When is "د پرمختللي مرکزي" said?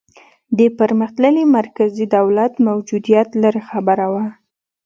0.57-2.05